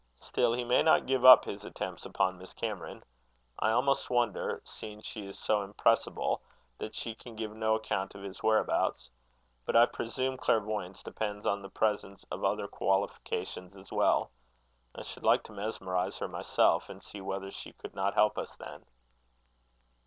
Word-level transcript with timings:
Still 0.19 0.53
he 0.53 0.63
may 0.63 0.81
not 0.81 1.05
give 1.05 1.23
up 1.23 1.45
his 1.45 1.63
attempts 1.63 2.07
upon 2.07 2.39
Miss 2.39 2.53
Cameron. 2.55 3.03
I 3.59 3.69
almost 3.69 4.09
wonder, 4.09 4.59
seeing 4.65 5.03
she 5.03 5.27
is 5.27 5.37
so 5.37 5.61
impressible, 5.61 6.41
that 6.79 6.95
she 6.95 7.13
can 7.13 7.35
give 7.35 7.53
no 7.53 7.75
account 7.75 8.15
of 8.15 8.23
his 8.23 8.41
whereabouts. 8.41 9.11
But 9.63 9.75
I 9.75 9.85
presume 9.85 10.37
clairvoyance 10.37 11.03
depends 11.03 11.45
on 11.45 11.61
the 11.61 11.69
presence 11.69 12.25
of 12.31 12.43
other 12.43 12.67
qualifications 12.67 13.75
as 13.75 13.91
well. 13.91 14.31
I 14.95 15.03
should 15.03 15.21
like 15.21 15.43
to 15.43 15.51
mesmerize 15.53 16.17
her 16.17 16.27
myself, 16.27 16.89
and 16.89 17.03
see 17.03 17.21
whether 17.21 17.51
she 17.51 17.73
could 17.73 17.93
not 17.93 18.15
help 18.15 18.39
us 18.39 18.55
then." 18.57 18.87